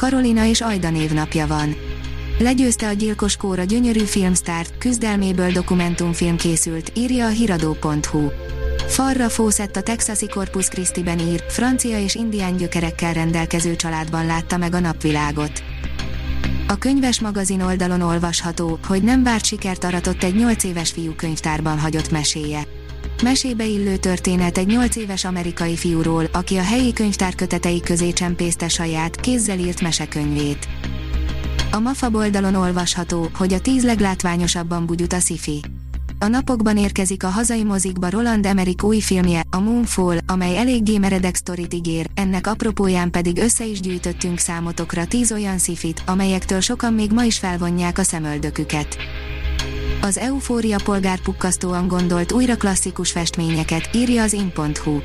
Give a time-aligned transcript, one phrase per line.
[0.00, 1.76] Karolina és Ajda névnapja van.
[2.38, 8.28] Legyőzte a gyilkos kóra gyönyörű filmsztárt, küzdelméből dokumentumfilm készült, írja a hiradó.hu.
[8.88, 14.74] Farra Fawcett a texasi Corpus Christi-ben ír, francia és indián gyökerekkel rendelkező családban látta meg
[14.74, 15.62] a napvilágot.
[16.68, 21.78] A könyves magazin oldalon olvasható, hogy nem várt sikert aratott egy 8 éves fiú könyvtárban
[21.78, 22.66] hagyott meséje.
[23.22, 28.68] Mesébe illő történet egy 8 éves amerikai fiúról, aki a helyi könyvtár kötetei közé csempészte
[28.68, 30.68] saját, kézzel írt mesekönyvét.
[31.70, 35.60] A MAFA oldalon olvasható, hogy a tíz leglátványosabban bugyut a sci
[36.18, 41.34] A napokban érkezik a hazai mozikba Roland Emmerich új filmje, a Moonfall, amely eléggé meredek
[41.34, 47.12] sztorit ígér, ennek apropóján pedig össze is gyűjtöttünk számotokra tíz olyan szifit, amelyektől sokan még
[47.12, 48.96] ma is felvonják a szemöldöküket.
[50.02, 55.00] Az Eufória polgárpukkasztóan gondolt újra klasszikus festményeket, írja az in.hu.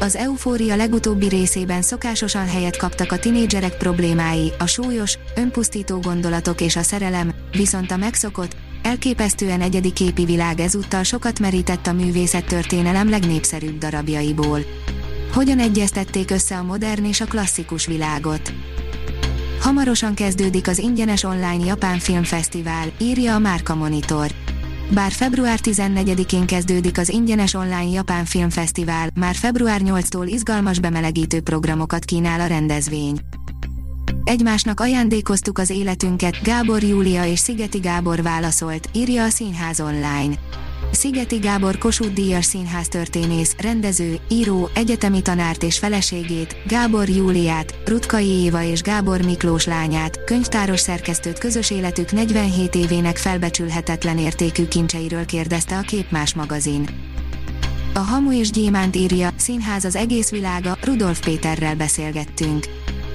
[0.00, 6.76] Az Eufória legutóbbi részében szokásosan helyet kaptak a tinédzserek problémái, a súlyos, önpusztító gondolatok és
[6.76, 13.10] a szerelem, viszont a megszokott, elképesztően egyedi képi világ ezúttal sokat merített a művészet történelem
[13.10, 14.60] legnépszerűbb darabjaiból.
[15.32, 18.52] Hogyan egyeztették össze a modern és a klasszikus világot?
[19.60, 24.30] Hamarosan kezdődik az ingyenes online Japán Filmfesztivál, írja a Márka Monitor.
[24.90, 32.04] Bár február 14-én kezdődik az ingyenes online Japán Filmfesztivál, már február 8-tól izgalmas bemelegítő programokat
[32.04, 33.18] kínál a rendezvény.
[34.24, 40.34] Egymásnak ajándékoztuk az életünket, Gábor Júlia és Szigeti Gábor válaszolt, írja a Színház online.
[40.94, 48.62] Szigeti Gábor Kossuth Díjas színháztörténész, rendező, író, egyetemi tanárt és feleségét, Gábor Júliát, Rutkai Éva
[48.62, 55.80] és Gábor Miklós lányát, könyvtáros szerkesztőt közös életük 47 évének felbecsülhetetlen értékű kincseiről kérdezte a
[55.80, 56.88] Képmás magazin.
[57.94, 62.66] A Hamu és Gyémánt írja, színház az egész világa, Rudolf Péterrel beszélgettünk.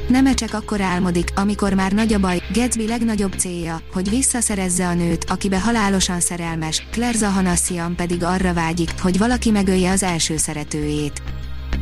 [0.10, 4.94] Neme csak akkor álmodik, amikor már nagy a baj, Gatsby legnagyobb célja, hogy visszaszerezze a
[4.94, 11.22] nőt, akibe halálosan szerelmes, Claire Zahanassian pedig arra vágyik, hogy valaki megölje az első szeretőjét.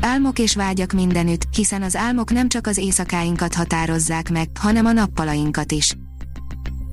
[0.02, 4.92] Álmok és vágyak mindenütt, hiszen az álmok nem csak az éjszakáinkat határozzák meg, hanem a
[4.92, 5.96] nappalainkat is.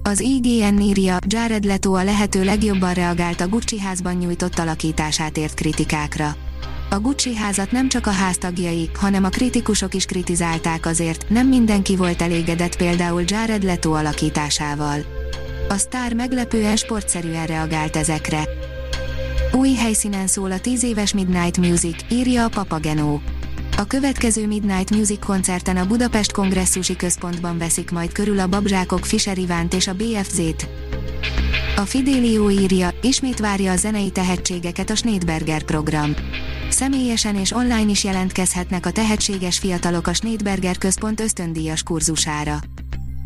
[0.02, 5.54] Az IGN írja, Jared Leto a lehető legjobban reagált a Gucci házban nyújtott alakítását ért
[5.54, 6.36] kritikákra.
[6.94, 11.96] A Gucci házat nem csak a háztagjai, hanem a kritikusok is kritizálták azért, nem mindenki
[11.96, 14.98] volt elégedett például Jared Leto alakításával.
[15.68, 18.48] A sztár meglepően sportszerűen reagált ezekre.
[19.52, 23.22] Új helyszínen szól a 10 éves Midnight Music, írja a Papagenó.
[23.76, 29.38] A következő Midnight Music koncerten a Budapest Kongresszusi Központban veszik majd körül a Babzsákok Fischer
[29.38, 30.68] Ivánt és a BFZ-t.
[31.76, 36.14] A Fidelio írja, ismét várja a zenei tehetségeket a Schneidberger program.
[36.70, 42.60] Személyesen és online is jelentkezhetnek a tehetséges fiatalok a Schneidberger Központ ösztöndíjas kurzusára.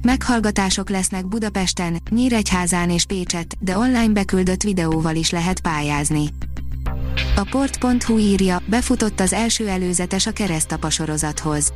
[0.03, 6.29] Meghallgatások lesznek Budapesten, Nyíregyházán és Pécset, de online beküldött videóval is lehet pályázni.
[7.37, 11.73] A port.hu írja, befutott az első előzetes a keresztapa sorozathoz.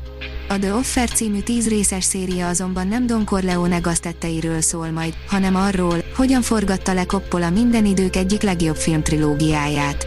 [0.49, 5.57] A The Offer című tíz részes széria azonban nem Don Corleone gaztetteiről szól majd, hanem
[5.57, 10.07] arról, hogyan forgatta le Coppola minden idők egyik legjobb filmtrilógiáját.